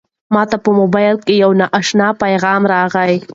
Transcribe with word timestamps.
ما 0.33 0.43
ته 0.51 0.57
په 0.63 0.69
موبایل 0.79 1.15
کې 1.25 1.33
یو 1.43 1.51
نااشنا 1.59 2.07
پیغام 2.23 2.61
راغلی 2.73 3.15
دی. 3.21 3.27